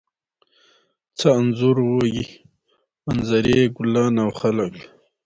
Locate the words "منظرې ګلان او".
3.05-4.29